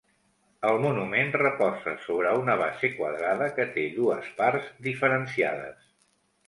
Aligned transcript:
El 0.69 0.79
monument 0.85 1.29
reposa 1.41 1.93
sobre 2.07 2.33
una 2.39 2.57
base 2.63 2.91
quadrada 3.03 3.51
que 3.59 3.69
té 3.77 3.87
dues 4.01 4.35
parts 4.43 4.75
diferenciades. 4.91 5.91